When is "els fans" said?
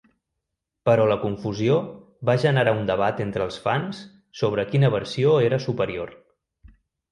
3.49-4.01